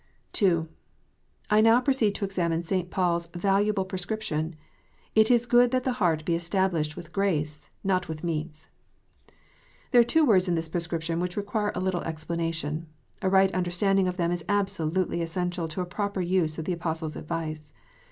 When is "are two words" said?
10.01-10.47